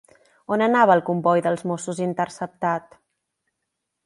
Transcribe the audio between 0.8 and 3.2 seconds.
el comboi dels Mossos interceptat?